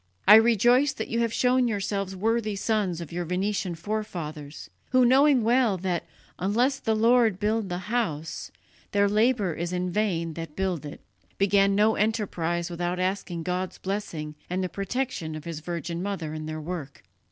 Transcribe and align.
I 0.27 0.33
rejoice 0.33 0.93
that 0.93 1.09
you 1.09 1.19
have 1.19 1.31
shown 1.31 1.67
yourselves 1.67 2.15
worthy 2.15 2.55
sons 2.55 3.01
of 3.01 3.11
your 3.11 3.23
Venetian 3.23 3.75
forefathers, 3.75 4.67
who, 4.89 5.05
knowing 5.05 5.43
well 5.43 5.77
that 5.77 6.05
'unless 6.39 6.79
the 6.79 6.95
Lord 6.95 7.39
build 7.39 7.69
the 7.69 7.77
house, 7.85 8.51
their 8.93 9.07
labour 9.07 9.53
is 9.53 9.71
in 9.71 9.91
vain 9.91 10.33
that 10.33 10.55
build 10.55 10.87
it,' 10.87 11.01
began 11.37 11.75
no 11.75 11.93
enterprise 11.93 12.67
without 12.67 12.99
asking 12.99 13.43
God's 13.43 13.77
blessing 13.77 14.33
and 14.49 14.63
the 14.63 14.69
protection 14.69 15.35
of 15.35 15.43
His 15.45 15.59
Virgin 15.59 16.01
Mother 16.01 16.33
in 16.33 16.47
their 16.47 16.59
work." 16.59 17.03